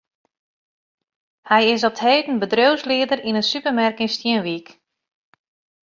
[1.49, 4.67] Hy is op 't heden bedriuwslieder yn in supermerk yn Stienwyk.